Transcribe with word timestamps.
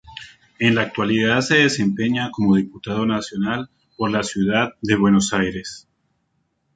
En 0.57 0.73
la 0.73 0.81
actualidad 0.81 1.41
se 1.41 1.57
desempeña 1.57 2.31
como 2.31 2.55
diputado 2.55 3.05
nacional 3.05 3.69
por 3.95 4.09
la 4.09 4.23
ciudad 4.23 4.71
de 4.81 4.95
Buenos 4.95 5.31
Aires. 5.31 5.87